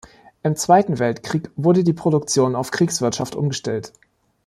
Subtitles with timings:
[0.41, 3.93] Im Zweiten Weltkrieg wurde die Produktion auf Kriegswirtschaft umgestellt.